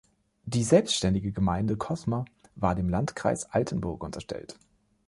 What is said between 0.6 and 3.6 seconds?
selbstständige Gemeinde Kosma war dem Landkreis